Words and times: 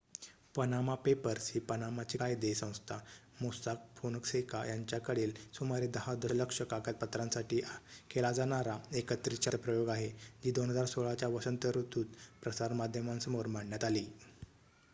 """Panama 0.55 0.93
Papers" 0.97 1.49
ही 1.53 1.59
पनामाची 1.61 2.17
कायदे 2.17 2.53
संस्था 2.55 2.95
मोस्साक 3.41 3.83
फोनसेका 3.97 4.63
यांच्याकडील 4.65 5.33
सुमारे 5.53 5.87
दहा 5.89 6.15
दशलक्ष 6.15 6.61
कागदपत्रांसाठी 6.71 7.59
केला 8.11 8.31
जाणारा 8.31 8.77
एकत्रित 8.95 9.43
शब्दप्रयोग 9.43 9.89
आहे 9.89 10.09
जी 10.43 10.51
2016 10.53 11.13
च्या 11.15 11.29
वसंत 11.29 11.65
ऋतुत 11.75 12.17
प्रसार 12.43 12.73
माध्यमांसमोर 12.73 13.47
मांडण्यात 13.49 13.83
आली. 13.83 14.05